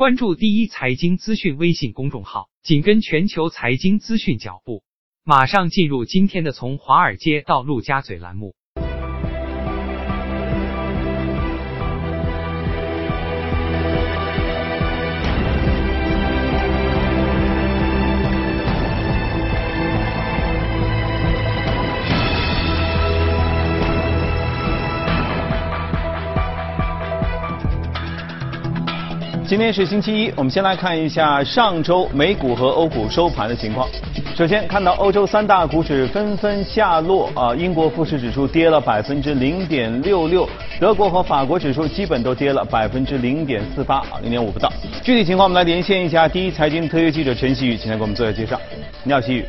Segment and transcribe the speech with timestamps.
[0.00, 4.82] 关注第一财经资讯微信公众号，紧跟全球财经资讯脚步。
[5.24, 8.54] 马上进入今天的从华尔街到陆家嘴栏目。
[29.50, 33.88] 今天是星期一，我们先来看一下上周美股和欧股收盘的情况。
[34.36, 44.72] 首先看到欧洲三大股指纷纷下落啊，英国富时指数跌了百分之零点六六，德国和法国指数基本都跌了百分之零点四八啊，零点五不到。
[45.02, 48.56] 具体情况我们来连线一下第一财经特约记者陈曦宇，请他给我们做一下介绍。
[49.02, 49.44] 你好，曦宇。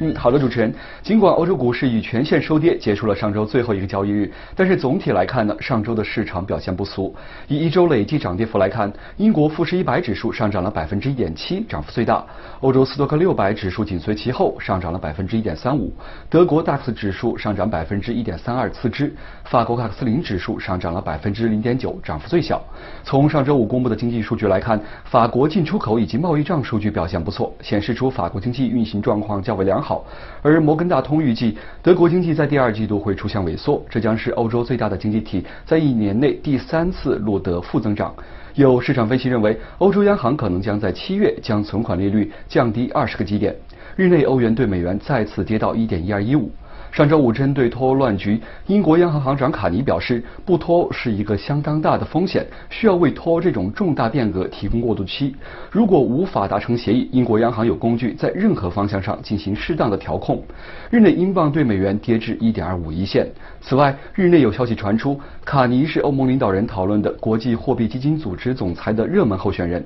[0.00, 0.74] 嗯，好的，主持人。
[1.02, 7.14] 尽管欧洲股市以全线收跌结束了上周最后一个交易日，但是总体来看呢，上周的市场表现不俗。
[7.46, 12.26] 以一周累计涨跌幅来看，英国富时一百指数上涨了百分之一点七，涨幅最大；
[12.60, 15.88] 欧洲斯托克六百指数紧随其后，上涨了百分之一点三五；
[16.28, 19.06] 德国 DAX 指数上涨百分之一点三二，次之；
[19.44, 22.60] 法国卡斯林指数上涨了百分之零点九，涨幅最小。
[23.04, 29.83] 从上周五公布的经济数据来看，法国进出口以及贸易账数据表现不错，显示出法国经济运行状况较为良好。
[29.84, 30.02] 好，
[30.40, 38.14] 而摩根大通预计德国经济在第二季度会出现萎缩，这将是欧洲最大的经济体在一年内第三次录得负增长。
[38.54, 43.54] 有市场分析认为，欧洲央行可能将在七月将存款利率降低二十个基点。
[43.94, 46.50] 日内欧元对美元再次跌到一点一二一五。
[46.94, 55.34] 上周五，针对脱欧乱局，英国央行行长卡尼表示，不脱欧是一个相当大的风险，需要为脱欧这种重大变革提供过渡期。
[55.72, 60.40] 如果无法达成协议，英国央行有工具在任何方向上进行适当的调控。
[60.88, 63.26] 日内英镑对美元跌至一点二五一线。
[63.60, 69.84] 此外，日内有消息传出，卡尼是欧盟领导人讨论的国际货币基金组织总裁的热门候选人。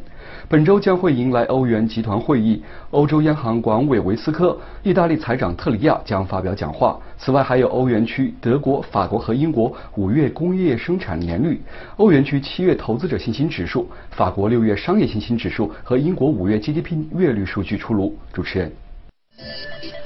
[0.50, 6.98] 本周将会迎来欧元集团会议，欧洲央行管委维斯科、意大利财长特里亚将发表讲话。
[7.18, 11.60] 此外，还有欧元区德国、法国和英国五月工业生产年率、
[11.98, 18.16] 欧元区七月投资者信心指数、法国六月商业信心指数和英国五月 GDP 月率数据出炉。
[18.32, 18.72] 主持人，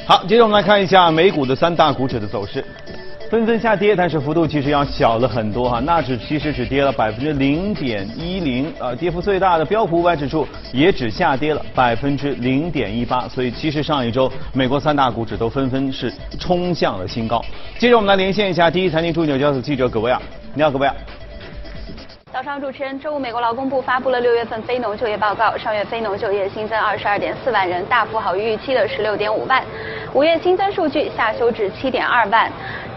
[0.09, 2.65] 好，接着我们来看一下美股的三大股指的走势。
[3.33, 5.81] 纷纷下跌，但是幅度其实要小了很多哈。
[5.81, 13.27] 纳指其实只跌了百分之零点一零，呃，跌幅最大的标普五百指数也只下跌了百分之零点一八。
[13.27, 17.43] 所以其实上一周美国三大股指都纷纷是冲向了新高。
[17.79, 20.21] 接着我们来连线一下第一财经驻纽交所记者葛维亚，
[20.53, 20.95] 你好，葛维亚。
[22.31, 29.65] 早上，主持人，周五美国劳工部发布了六月份非农就业报告，上月非农就业新增二十二点四万人，大幅好于预期的十六点五万。
[30.13, 32.53] 五月新增数据下修至七点二万。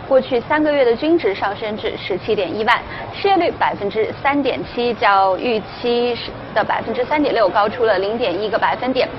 [0.07, 2.79] 过去三个月的均值上升至十七点一万，
[3.13, 6.16] 失业率百分之三点七，较预期
[6.53, 9.09] 的百分之三点六高出了零点一个百分点。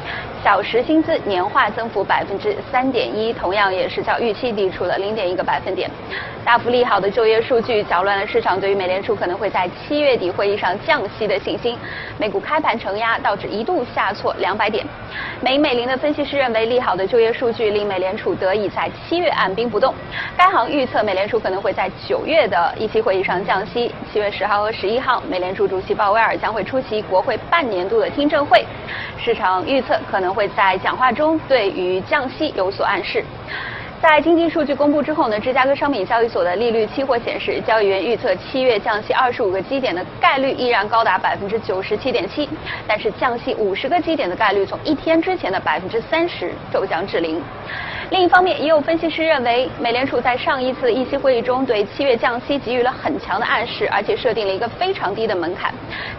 [0.46, 5.90] 小时薪资年化增幅百分之三点一，同样也是较预期低出了零点一个百分点。
[6.44, 11.76] 大幅利好的就业数据搅乱了市场对于美联储可能会在七月底会议上降息的信心。
[12.16, 14.86] 美股开盘承压，道指一度下挫两百点。
[15.40, 19.92] 美美林的分析师认为，利好的就业数据令美联储得以在七月按兵不动。
[20.36, 23.92] 该行预测美联储可能会在九月的一期会议上降息。
[24.12, 28.64] 七月十号和十一号，美联储主席鲍威尔将会出席国会半年度的听证会。
[29.18, 33.24] 市场预测可能会在讲话中对于降息有所暗示。
[34.02, 42.46] 在经济数据公布之后呢，芝加哥商品交易所的利率期货显示，交易员预测七月降息二十五个基点的概率依然高达百分之九十七点七，
[42.86, 47.42] 但是降息五十个基点的概率从一天之前的百分之三十骤降至零。
[48.10, 55.74] 另一方面，也有分析师认为，美联储在上一次议息会议中对七月降息给予了很强的暗示，而且设定了一个非常低的门槛，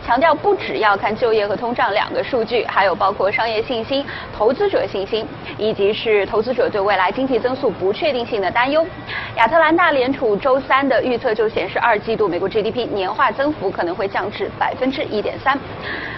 [0.06, 4.06] 强调不只要看就业和通胀两个数据，还有包括商业信心、
[4.38, 5.26] 投资者信心，
[5.58, 8.86] 以及是投资者对未来经济增速不确定性的担忧。
[9.38, 15.58] 亚特兰大联储周三的预测就显示，二季度美国 GDP 年化增幅可能会降至百分之一点三。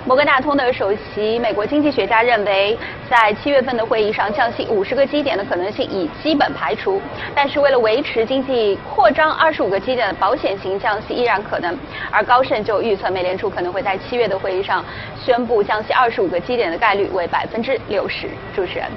[0.05, 2.75] 摩根大通的首席美国经济学家认为，
[3.07, 7.01] 在七月份的会议上降息五十个基点的可能可能性已基本排除，
[7.35, 11.77] 但是为了维持经济扩张，二十五个基点的保险型降息依然可能。
[12.09, 14.81] 而高盛就预测，美联储可能会在七月的会议上
[15.21, 18.29] 宣布降息二十五个基点的概率为百分之六十。
[18.55, 18.87] 主持人，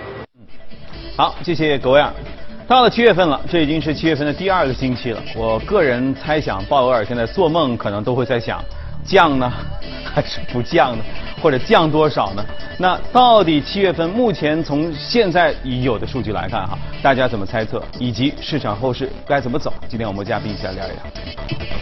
[1.16, 2.14] 好，谢谢各位啊。
[2.68, 5.20] 到了七月份了，这已经是七月份的第二个星期了。
[5.34, 8.62] 我个人猜想，鲍威尔现在做梦可能都会在想，
[9.04, 9.52] 降呢
[10.14, 11.04] 还是不降呢？
[11.42, 12.44] 或者降多少呢？
[12.78, 19.72] 那到底七月份目前从现在已有的数据来看哈，大家怎么猜测，以及市场后市该怎么走？
[19.88, 21.81] 今天我们嘉宾一起来聊一聊。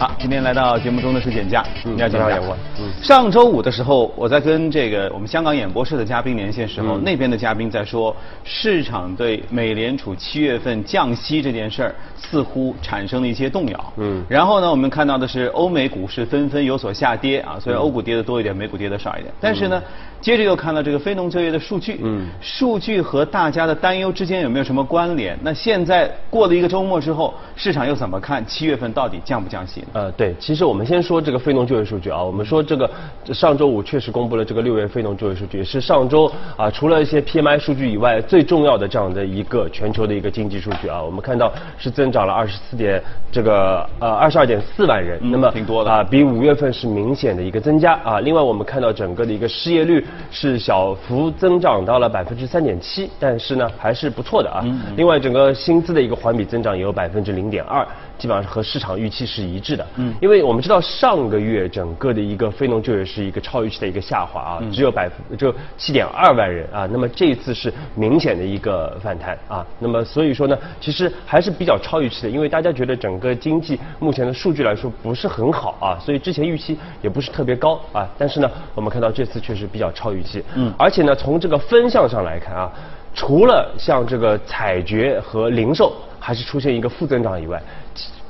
[0.00, 2.88] 好，今天来到节目中的是简家，嗯你要简家非常演过嗯。
[3.02, 7.04] 上周五的时候，我在跟这个我们香港演播室的嘉宾连线时候，嗯。
[7.04, 13.92] 那边的嘉宾在说，市场对美联储七月份降息这件事儿似乎产生了一些动摇。
[13.98, 14.24] 嗯。
[14.26, 19.82] 然后呢，我们看到的是欧美股市纷纷有所下跌啊，虽然欧股跌的多一点，美股跌的少一点，但是呢，
[20.22, 22.26] 接着又看到这个非农就业的数据，嗯。
[22.40, 25.38] 数据和大家的担忧之间有没有什么关联？
[25.42, 28.42] 那现在过了一个周末之后，市场又怎么看？
[28.46, 29.80] 七月份到底降不降息？
[29.82, 29.86] 呢？
[29.92, 32.88] 呃，对，其实我们先说这个非农就业数据啊，我们说这个
[33.32, 43.02] 上周五确实公布了这个六月非农就业数据，也是上周啊除了一些 PMI 数据以外最重要的这样的一个全球的一个经济数据啊，我们看到是增长了二十四点
[43.32, 48.20] 这个呃二十二点四万人，嗯那么挺多的啊比五月份是明显的一个增加啊。
[48.20, 54.64] 另外我们看到整个的一个失业率是小幅增长到了百分之三点七，但是呢还是不错的啊。
[54.96, 57.84] 另外整个薪资的一个环比增长也有百分之零点二。
[58.20, 82.70] 基本上是和市场预期是一致的，嗯，因为我们知道上个月整个的一个非农就业是一个超预期的一个下滑啊，只有百分只有七点二万人啊，那么这一次是明显的一个反弹啊，那么所以说呢，其实还是比较超预期的，因为大家觉得整个经济目前的数据来说不是很好啊，所以之前预期也不是特别高啊，但是呢，我们看到这次确实比较超预期，嗯，而且呢，从这个分项上来看啊，
[83.14, 87.60] 除了像这个采掘和零售还是出现一个负增长以外，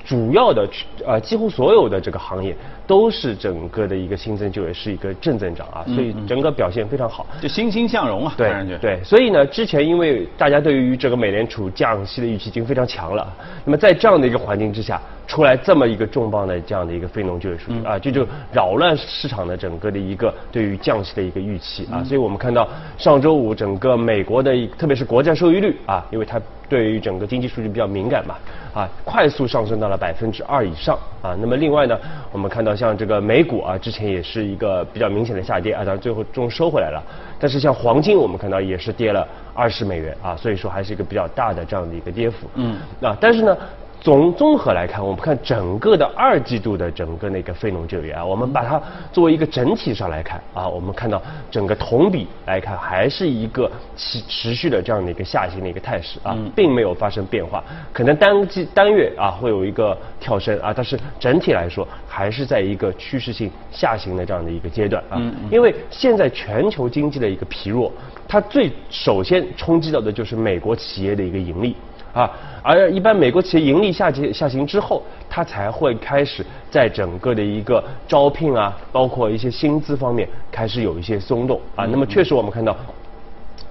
[0.05, 0.69] 主要的
[1.05, 2.57] 呃几乎所有的这个行业
[2.91, 7.25] 都是整个的一个新增就业是一个正增长啊，所以整个表现非常好。
[7.41, 8.51] 就欣欣向荣啊，对。
[8.81, 13.33] 对，所以呢，之前因为大家对于这个美联储降息的预期已经非常强了，
[13.65, 28.35] 那么在这样的一个环境之下，出来这么一个重磅的这样的一个非农就业数据、啊，这就扰乱市场的整个的一个对于降息的一个预期啊，所以我们看到上周五整个美国的一特别是国债收益率啊，因为它对于整个经济数据比较敏感嘛，
[28.75, 31.37] 啊，快速上升到了百分之二以上啊。
[31.41, 31.99] 那么另外呢，
[32.33, 37.03] 我们看到像这个美股啊，之前也是一个比较明显的下跌啊，当然最后终于收回来了。
[37.39, 42.49] 但是像黄金，我们看到也是跌了二十美元啊，所以说还是一个比较大的这样的一个跌幅。
[42.55, 43.55] 嗯，啊，但是呢。
[44.01, 48.81] 总综合来看，我们看整个的二季度的整个那个非农就业啊，我们把它
[49.13, 51.21] 作为一个整体上来看啊，我们看到
[51.51, 57.63] 整个同比来看还是一个持持续的这样的一个下行的一个态势啊，并没有发生变化。
[57.93, 65.21] 可能单季单月啊会有一个跳升啊，但是整体来说还是在一个趋势性下行的这样的一个阶段啊。
[65.51, 67.93] 因为现在全球经济的一个疲弱，
[68.27, 71.77] 它最首先冲击到的就是美国企业的一个盈利。
[72.13, 72.31] 啊，
[72.63, 81.87] 而一般美国企业盈利下跌下行之后，它才会开始在整个的一个招聘啊，包括一些薪资方面开始有一些松动啊。
[81.87, 82.77] 那么确实我们看到。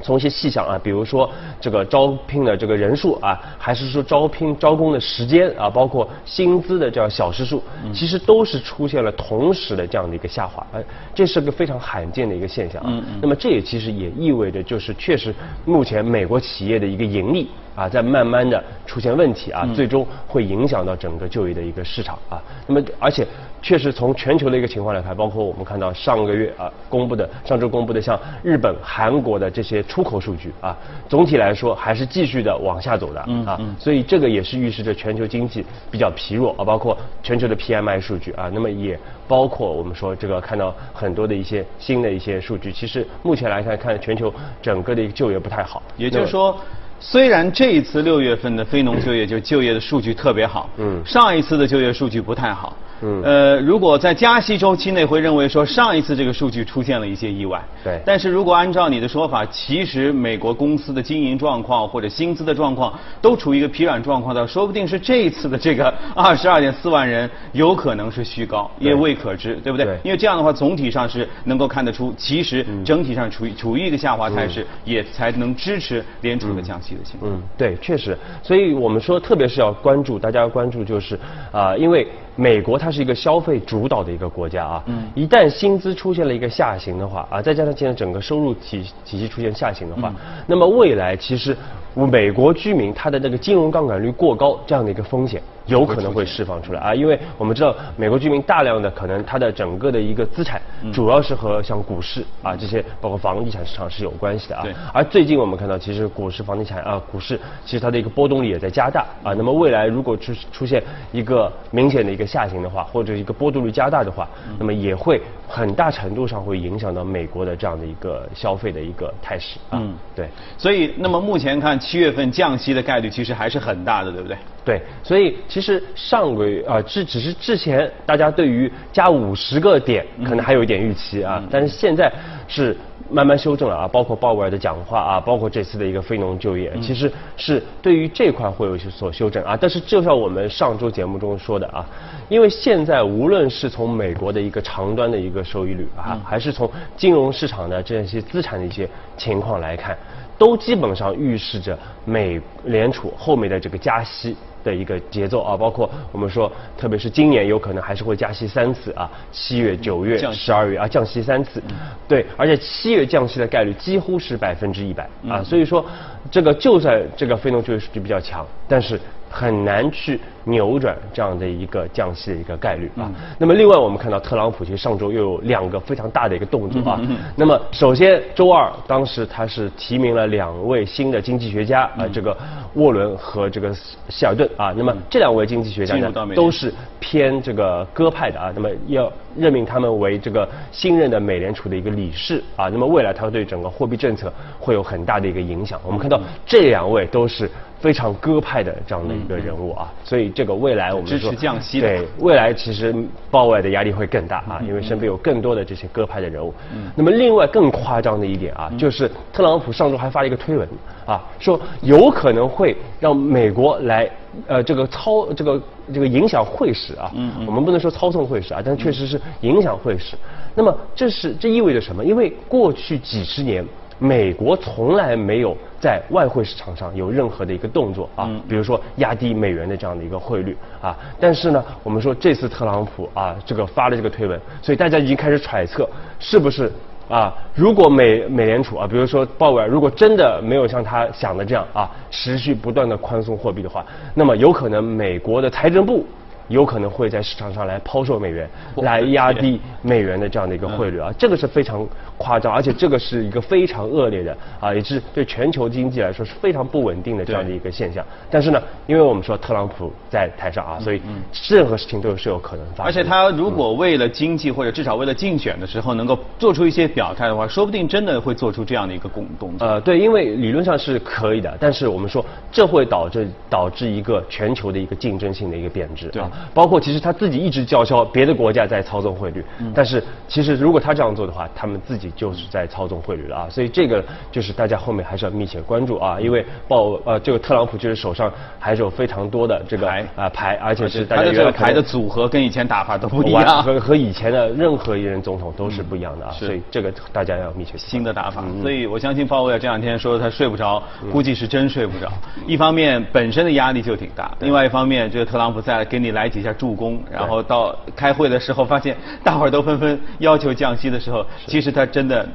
[0.01, 7.61] 从一些细项啊，比如说这个招聘的这个人数啊，还是说招聘招工的时间啊，包括薪资的这样小时数，
[7.93, 10.81] 其实都是出现了同时的这样的一个下滑，呃，
[11.13, 13.03] 这是个非常罕见的一个现象啊。
[13.21, 22.41] 那么这也其实也意味着，就是确实目前美国企业的一个盈利啊，在慢慢的出现问题啊，最终会影响到整个就业的一个市场啊。
[22.67, 23.25] 那么而且
[23.61, 30.75] 确实从全球的一个情况来看，包括我们看到上个月啊公布的上周公布的像日本、韩国的这些出口数据啊，
[31.07, 46.57] 总体来说还是继续的往下走的啊，所以这个也是预示着全球经济比较疲弱啊，包括全球的 PMI 数据啊，那么也包括我们说这个看到很多的一些新的一些数据，其实目前来看看全球整个的一个就业不太好，也就是说，
[46.99, 51.01] 虽然这一次六月份的非农就业就就业的数据特别好，嗯。
[51.05, 53.21] 上一次的就业数据不太好，嗯。
[53.23, 58.01] 呃，如果在加息周期内会认为说上一次这个数据出现了一些意外，对。
[58.05, 69.85] 但是如果按照你的说法，其实美国公司的经营状况或者薪资的状况都处于一个疲软状况的，说不定是这一次的这个 二十二点四万人有可能是虚高，也未可知，对不对？
[69.85, 69.99] 对。
[70.03, 77.31] 因为这样的话，总体上是能够看得出，其实嗯整体上处于处于一个下滑态势，也才能支持联储的降息的情况。
[77.31, 81.19] 嗯，对，确实，所以我们说，特别是要关注，大家要关注就是
[81.51, 90.13] 啊、因为美国它是一个消费主导的一个国家啊，嗯，一旦薪资出现了一个下行的话啊，再加上现在整个收入体体系出现下行的话，
[90.47, 91.55] 那么未来其实
[91.93, 95.41] 美国居民他的那个金融杠杆率过高这样的一个风险。
[95.69, 100.61] 有可能会释放出来啊，因为我们知道美国居民大量的可能他的整个的一个资产，
[100.91, 104.73] 主要是和像股市啊这些包括房地产市场是有关系的啊对。
[104.93, 109.33] 而最近我们看到，其实股市、房地产啊，股市其实它的一个波动率也在加大啊。
[109.33, 119.79] 那么未来如果出出现一个明显的一个下行的话，或者一个波动率加大的话，那么也会很大程度上会影响到美国的这样的一个消费的一个态势啊。
[119.81, 120.27] 嗯对。
[120.57, 124.37] 所以，那么目前看七月份降息的概率其实还是很大的，对不对？
[124.65, 125.58] 对，所以其实
[125.95, 132.11] 上个月啊，之只是之前大家对于加五十个点可能还有一点预期啊，但是现在
[132.47, 132.75] 是
[133.09, 139.57] 慢慢修正了啊，包括鲍威尔的讲话啊，包括这次的一个非农就业，其实是对于这块会有所修正啊。
[139.59, 141.85] 但是就像我们上周节目中说的啊，
[142.29, 148.87] 因为现在无论是从美国的一个长端的一个收益率啊，还是从金融市场的这些资产的一些
[149.17, 149.97] 情况来看，
[150.39, 154.35] 都基本上预示着美联储后面的这个加息。
[154.61, 161.63] 的一个节奏啊，包括我们说，特别是今年有可能还是会加息三次啊，七月、九月、十二月啊，降息三次，
[162.09, 165.85] 对，而且七月降息的概率几乎是百分之一百啊，所以说
[166.29, 168.99] 这个就算这个非农就业数据比较强，但是。
[169.31, 173.11] 很难去扭转这样的一个降息的一个概率啊。
[173.37, 176.99] 那么另外我们看到特朗普其实上周又有两个非常大的一个动作啊。
[177.35, 182.35] 那么首先周二当时他是提名了两位新的经济学家啊，这个
[182.75, 183.73] 沃伦和这个
[184.09, 184.73] 希尔顿啊。
[184.75, 188.51] 那么这两位经济学家呢都是偏这个鸽派的啊。
[188.55, 192.69] 那么要任命他们为这个新任的美联储的一个理事啊。
[192.69, 195.79] 那么未来他对整个货币政策会有很大的一个影响。
[195.85, 197.49] 我们看到这两位都是。
[197.79, 202.95] 非常鸽派的这样的一个人物啊，所以这个未来我们支持降息对未来其实
[203.31, 206.53] 鲍威尔的压力会更大啊，因为身边有更多的这些鸽派的人物。
[206.95, 210.67] 那么另外更夸张的一点啊，就是特朗普上周还发了一个推文
[211.05, 214.09] 啊，说有可能会让美国来
[214.47, 215.61] 呃这个操这个
[215.93, 217.11] 这个影响会使啊，
[217.45, 220.15] 我们不能说操纵会使啊，但确实是影响会使。
[220.55, 222.03] 那么这是这意味着什么？
[222.03, 223.65] 因为过去几十年。
[223.99, 230.97] 美国从来没有在外汇市场上有任何的一个动作啊，比如说压低美元的这样的一个汇率啊。
[231.19, 235.87] 但是呢，我们说这次特朗普啊，这个发了这个推文，所以大家已经开始揣测，
[236.17, 236.71] 是不是
[237.09, 237.33] 啊？
[237.53, 246.05] 如果美美联储啊，比如说鲍威尔，如果真的没有像他想的这样啊，持续不断的宽松货币的话，那么有可能美国的财政部。
[246.49, 251.87] 有可能会在市场上来抛售美元，来压低美元的这样的一个汇率啊，这个是非常
[252.17, 258.05] 夸张，而且这个是一个非常恶劣的啊，也是对全球经济来说是非常不稳定的这样的一个现象。
[258.29, 261.01] 但是呢，因为我们说特朗普在台上啊，所以
[261.49, 262.85] 任何事情都是有可能发生。
[262.85, 269.65] 而且他如果为了经济或者至少为了竞选的时候能够做出一些表态的话，说不定真的会做出这样的一个动动作。
[269.65, 276.29] 呃，对，因为理论上是可以的，但是我们说这会导致导致一个全球的一个竞争性的一个贬值啊。
[276.53, 279.43] 包括其实他自己一直叫嚣别的国家在操纵汇率，
[279.73, 283.47] 但是其实如果他这样做的话，他们自己就是在操纵汇率了啊。
[283.49, 296.31] 所以这个就是大家后面还是要密切关注啊，因为鲍呃这个特朗普就是手上还是有非常多的这个牌啊牌，而且是大家这个牌的组合跟以前打法都不一样，和和以前的任何一任总统都是不一样的啊。
[296.31, 298.43] 所以这个大家要密切新的打法。
[298.61, 300.81] 所以我相信鲍威尔这两天说他睡不着，
[301.11, 302.11] 估计是真睡不着。
[302.47, 306.69] 一方面本身的压力就挺大，另外一方面这个特朗普在给你来几下助。
[306.79, 312.25] 攻，然后到开会的时候，发现大伙儿都纷纷要求降息的时候，其实他真的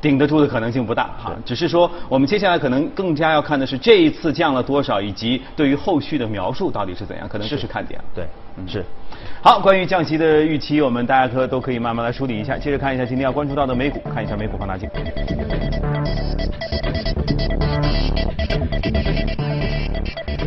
[0.00, 1.34] 顶得住的可能性不大哈。
[1.44, 8.00] 只是说，我们接下来可能更加要看的是这一次降了多少，以及对于后续的描述到底是怎样，可能这是看点。
[8.14, 8.24] 对，
[8.58, 8.84] 嗯是。
[9.42, 12.56] 好，关于降息的预期，我们大家可都可以慢慢来梳理一下。
[12.56, 14.88] 接着看一下今天要关注到的美股，看一下美股放大镜。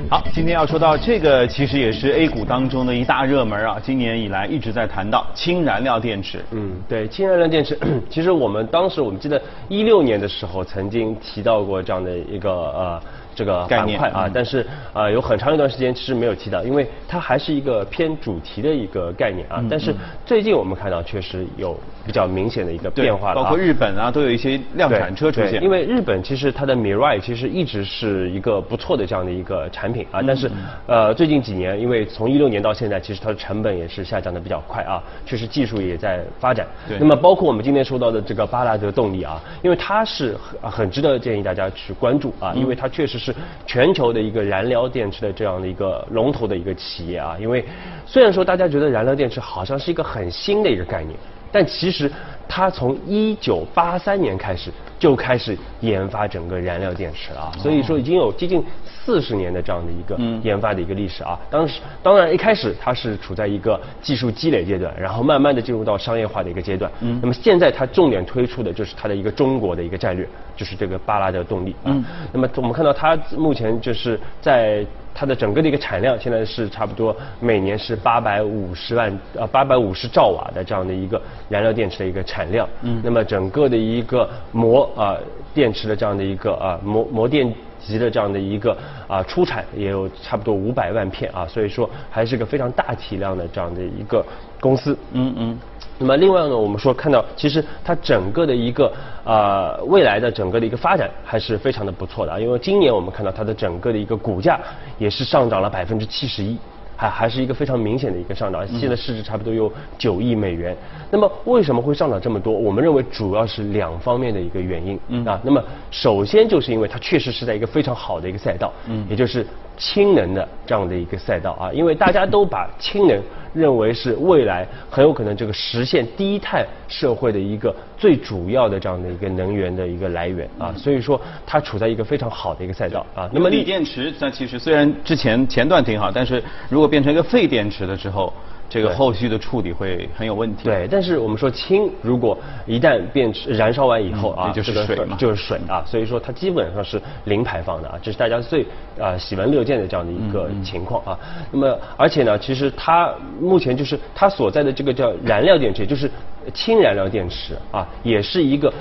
[0.09, 3.77] 好，今天要说到这个，其实也是 A 股当中的一大热门啊。
[3.81, 6.43] 今年以来一直在谈到氢燃料电池。
[6.51, 7.77] 嗯，对，氢燃料电池，
[8.09, 13.01] 其实我们当时我们记得一六年的时候曾经提到过这样的一个呃。
[13.35, 19.63] 这个板块啊，但是呃有很长一段时间其实没有提到，因为它还是一个偏主题的一个概念啊。
[19.69, 19.93] 但是
[20.25, 21.75] 最近我们看到确实有
[22.05, 25.63] 比较明显的一个变化包括日本啊都有一些量产车出现。
[25.63, 30.51] 因为日本其实它的 Mirai 其实一直是一个不错的这样的一个产品啊，但是
[30.85, 36.67] 呃最近几年因为从一六年到现在，其实它的成本也是下降的比较快啊，确实技术也在发展。
[36.99, 43.22] 那么包括我们今天说到的这个巴拉德动力啊，因为它是很很值得建议大家去关注啊，因为它确实。
[43.23, 43.33] 是
[43.65, 47.63] 全球的一个燃料电池的这样的一个龙头的一个企业啊，因为
[48.05, 51.17] 虽然说大家觉得燃料电池好像是一个很新的一个概念，
[51.51, 52.11] 但其实
[52.47, 58.63] 它从一九八三年开始就开始研发整个燃料电池了啊，所以说已经有接近。
[59.05, 66.89] 四十年的这样的一个研发的一个历史啊，当时当然一开始它是处在一个技术积累阶段，然后慢慢的进入到商业化的一个阶段。
[67.01, 71.75] 嗯，那么现在它重点推出的就是它的一个中国的一个战略，就是这个巴拉德动力。
[71.83, 71.93] 啊，
[72.31, 82.67] 那么我们看到它目前就是在它的整个的一个产量现在是差不多每年是八百五十万呃八百五十兆瓦的这样的一个燃料电池的一个产量。
[82.81, 83.01] 嗯。
[83.03, 85.17] 那么整个的一个膜啊
[85.53, 87.53] 电池的这样的一个啊膜膜电
[87.85, 94.25] 极的这样的一个啊出产也有差不多五百万片啊，所以说还是个非常大体量的这样的一个
[94.59, 94.97] 公司。
[95.11, 95.59] 嗯嗯。
[95.99, 98.91] 那么另外呢，我们说看到其实它整个的一个
[99.23, 104.59] 呃未来的整个的一个发展还是非常的不错的啊，因为今年我们看到它的整个的一个股价
[104.97, 106.57] 也是上涨了百分之七十一。
[107.03, 110.75] 还还是一个非常明显的一个上涨，现在市值差不多有九亿美元。
[111.11, 112.53] 那么为什么会上涨这么多？
[112.53, 115.37] 我们认为主要是两方面的一个原因啊。
[115.43, 119.45] 那么首先就是因为它确实是在一个非常好的一个赛道，嗯，也就是
[119.75, 121.73] 氢能的这样的一个赛道啊。
[121.73, 123.21] 因为大家都把氢能
[123.53, 133.29] 认为是未来很有可能这个实现低碳社会的一个最主要的这样的一个能源的一个来源啊，所以说它处在一个非常好的一个赛道啊。
[133.31, 138.33] 那么锂电池，那其实虽然之前前段挺好，但是如果变成一个废电池了之后，
[138.69, 140.63] 这个后续的处理会很有问题。
[140.63, 148.65] 对，但是我们说氢，如果一旦变燃烧完以后啊，就是水嘛，就是水啊，所以说它基本上是零排放的啊，这是大家最
[148.99, 151.17] 啊喜闻乐见的这样的一个情况啊。
[151.51, 156.09] 那么而且呢，其实它目前就是它所在的这个叫燃料电池，就是
[156.53, 158.73] 氢燃料电池啊，也是一个。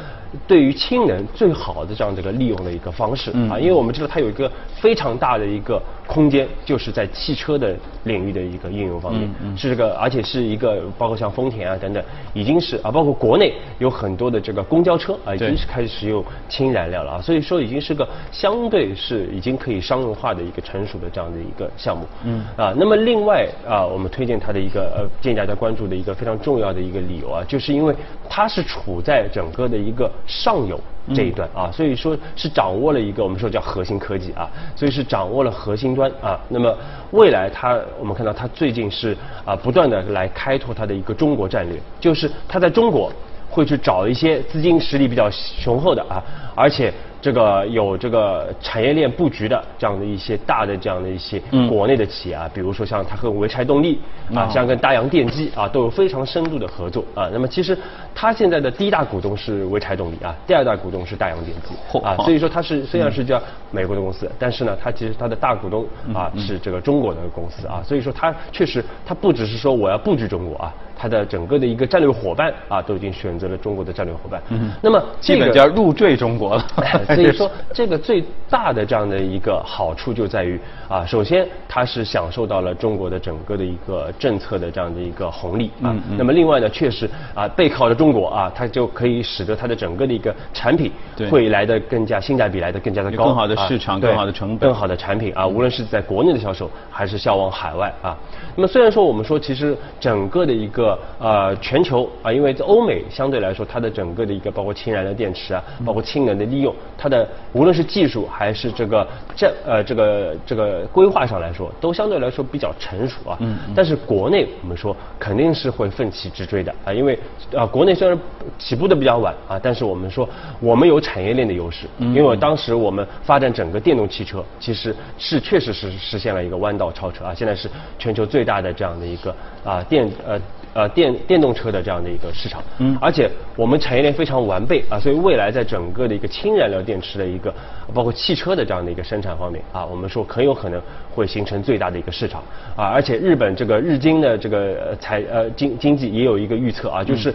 [0.47, 22.07] 对于氢能最好的这样的一个利用的一个方式啊，因为我们知道它有一个非常大的一个空间，就是在汽车的领域的一个应用方面，是这个，而且是一个包括像丰田啊等等，已经是啊，包括国内有很多的这个公交车啊，已经是开始使用氢燃料了啊，所以说已经是个相对是已经可以商用化的一个成熟的这样的一个项目。
[22.25, 27.95] 嗯啊，那么另外啊，我们推荐它的一个呃，建议大家关注的一个非常重要的一个理由啊，就是因为
[28.29, 30.11] 它是处在整个的一个。
[30.27, 30.81] 上游
[31.15, 36.39] 这一段啊，所以说是掌握了一个我们说叫核心科技啊，所以是掌握了核心端啊。
[36.49, 36.77] 那么
[37.11, 43.13] 未来它，我们看到它最近是啊不断的来开拓它的一个中国战略，就是它在中国
[43.51, 46.23] 会去找一些资金实力比较雄厚的啊，
[46.55, 46.93] 而且。
[47.23, 54.01] 这个有这个产业链布局的这样的一些大的这样的一些国内的企业啊，比如说像它和潍柴动力
[54.35, 57.31] 啊，像跟大洋电机啊，都有非常深度的合作啊。
[57.33, 57.79] 那么其实
[58.13, 70.75] 它现在的第一大股东是潍柴动力啊，第二大股东是大洋电机啊，所以说它是虽然是叫美国的公司，但是呢，它其实它的大股东啊是这个中国的公司啊，所以说它确实它不只是说我要布局中国啊。
[70.95, 74.41] 它的整个的一个战略伙伴啊，都已经选择了中国的战略伙伴。
[74.51, 76.65] 嗯，那么基本就要入赘中国了。
[77.15, 85.95] 所以说，这个最大的这样的一个好处就在于啊，首先它是享受到了中国的整个的一个政策的这样的一个红利啊。
[86.17, 90.91] 那么另外呢，确实啊，背靠着中国啊，它就可以使得它的整个的一个产品
[91.31, 98.17] 会来的更加性价比来的更加的高，更好的市场，更好的成本，更好的产品啊，无论是在国内的销售还是销往海外啊。
[98.55, 113.37] 那么虽然说我们说其实整个的一个呃，全球啊，因为在欧美相对来说，它的整个的一个包括氢燃料电池啊，包括氢能的利用，它的无论是技术还是这个这呃这个这个规划上来说，都相对来说比较成熟啊。
[113.41, 113.59] 嗯。
[113.75, 117.19] 但是国内我们说肯定是会奋起直追的啊，因为
[117.57, 118.17] 啊国内虽然
[118.57, 120.29] 起步的比较晚啊，但是我们说
[120.61, 129.35] 我们有产业链的优势，因为当时我们发展整个电动汽车，其实是确实是实现了一个弯道超车啊，现在是全球最大的这样的一个
[129.65, 130.41] 啊电呃。
[130.75, 137.55] 呃，电电动车的这样的一个市场，嗯，而且我们产业链非常完备啊，所以未来在整个的一个氢燃料电池的一个，
[137.93, 140.81] 包括汽车的这样的一个生产方面啊，我们说很有可能
[141.15, 142.43] 会形成最大的一个市场
[142.75, 147.35] 啊，而且日本这个日经的这个财呃经经济也有一个预测啊，就是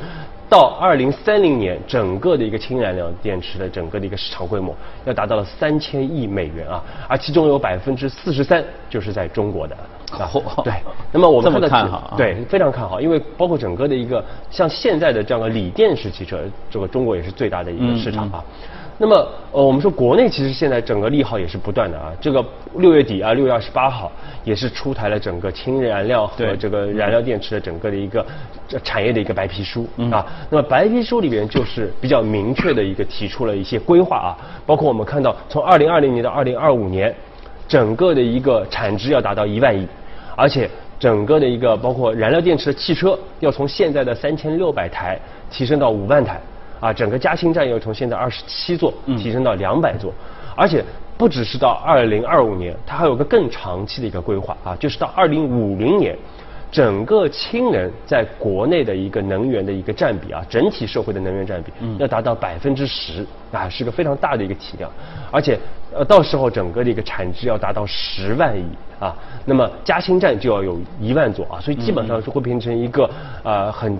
[0.50, 9.78] 到二零三零年，整个的一个氢燃料电池的整个的一个市场规模要达到了三千亿美元啊，而其中有百分之四十三就是在中国的。
[10.18, 10.74] 然后 对，
[11.12, 16.40] 那么我们看好，对，非常看好，因为包括整个的一个像现在的这样的锂电式汽车，
[16.70, 18.44] 这个中国也是最大的一个市场啊。
[19.00, 19.16] 那么
[19.52, 22.12] 呃，我们说国内其实现在整个利好也是不断的啊。
[22.20, 22.44] 这个
[22.78, 24.12] 六月底啊，六月二十八号
[24.44, 28.26] 也是出台了整个氢燃料和这个燃料电池的整个的一个
[28.84, 30.26] 产业的一个白皮书啊。
[30.50, 37.14] 那么白皮书里边就是比较明确的一个提出了一些规划啊，包括我们看到从二零二零年到二零二五年。
[37.68, 39.88] 整个的一个产值要达到一万亿，
[40.36, 45.20] 而且整个的一个包括燃料电池的汽车要从现在的三千六百台
[45.52, 46.40] 提升到五万台，
[46.80, 50.14] 啊，整个加氢站要从现在二十七座提升到两百座，
[50.56, 50.84] 而且
[51.18, 54.56] 不只是到二零二五年，它还有个更长期的一个规划。
[54.64, 56.16] 啊，就是到二零五零年。
[56.70, 64.92] 整个氢能在国内的一个能源的一个占比啊，整体社会的能源占比要达到百分之十啊，是个非常大的一个体量。
[65.32, 65.58] 而且
[65.96, 68.64] 呃，到时候整个的一个产值要达到十万亿
[69.00, 73.10] 啊，那么嘉兴站就要有一万座啊，所以基本上是会变成一个
[73.44, 73.98] 呃很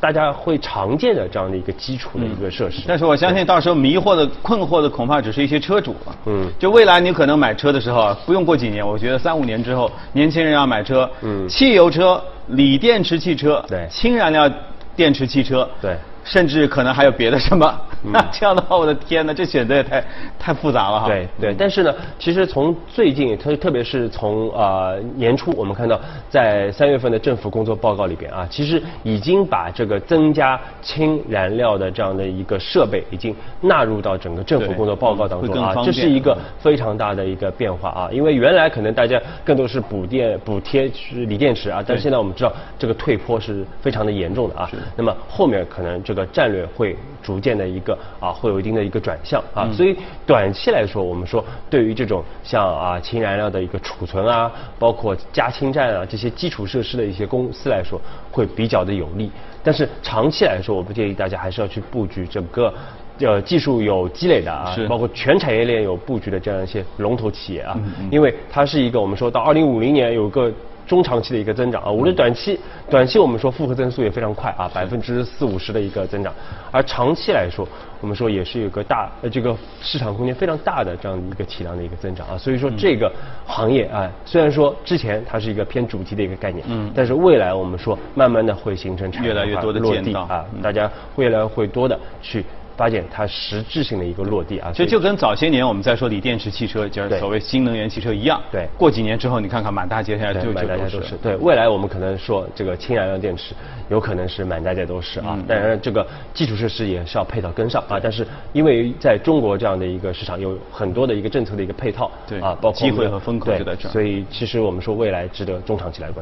[0.00, 2.82] 大家会常见的这样的一个基础的一个设施。
[2.88, 6.16] 但是我相信到时候迷惑的、困惑的恐怕只是一些车主了。
[6.26, 14.50] 嗯就未来你可能买车的时候啊，不用过几年，我觉得三五年之后，年轻人要买车，嗯汽油车、锂电池汽车，对氢燃料
[14.96, 17.80] 电池汽车，对甚至可能还有别的什么。
[18.04, 18.12] 嗯。
[18.12, 20.04] 那 这样的话，我的天呐，这选择也太
[20.38, 21.06] 太复杂了哈。
[21.06, 49.96] 对对，但是呢，其实从最近，特特别是从呃年初，我们看到在三月份的政府工作报告里边啊，其实已经把这个增加氢燃料的这样的一个设备，已经纳入到整个政府工作报告当中啊，这是一个非常大的一个变化啊，因为原来可能大家更多是补电补贴是锂电池啊，但是现在我们知道这个退坡是非常的严重的啊，那么后面可能这个战略会逐渐的一个啊会有一定的一个转向啊，所以
[50.26, 57.98] 短期来说，我们说对于这种像啊氢燃料的一个储存啊，包括加氢站啊这些基础设施的一些公司来说，
[58.30, 59.30] 会比较的有利。
[59.62, 62.72] 但是长期来说，我不建议大家还是要去布局整个。
[63.18, 67.78] 呃，技术有积累的啊，包括全产业链有布局的这样一些龙头企业啊，
[68.10, 70.50] 因为它是一个我们说到二零五零年有个
[70.86, 72.58] 中长期的一个增长啊，无论短期
[72.90, 76.32] 短期我们说复合增速也非常快啊，百分之四五十的一个增长，
[76.70, 77.66] 而长期来说，
[78.00, 83.10] 我们说也是有个大呃这个市场空间非常大的这样一个体量的一个增长啊，所以说这个
[83.46, 92.44] 行业啊，虽然说之前它是一个偏主题的一个概念，嗯，但是未来我们说慢慢的会形成产业化越来越多的落地啊，大家会越来会多的去
[92.82, 98.42] 发现它实质性的一个落地啊，所以其实就跟早些年我们在说锂电池汽车，就是所谓新能源汽车一样。
[98.50, 101.16] 对过几年之后，你看看满大街现在对，就就满大街都是是。
[101.18, 103.54] 对，未来我们可能说这个氢燃料电池
[103.88, 108.00] 有可能是满大街都是啊，当然这个基础设施也是要配套跟上啊。
[108.02, 116.20] 但是因为在中国这样的一个市场有很多的一个政策的一个配套，对啊，包括机会和风口就在这儿所以其实我们说未来值得中长期来关注。